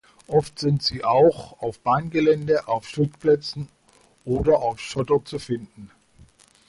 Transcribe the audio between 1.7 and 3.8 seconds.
Bahngelände, auf Schuttplätzen